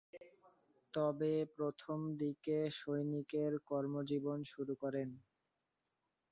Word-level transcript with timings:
তবে 0.93 1.33
প্রথম 1.55 1.99
দিকে 2.21 2.57
সৈনিকের 2.79 3.51
কর্মজীবন 3.69 4.39
শুরু 4.51 4.73
করেন। 4.75 5.09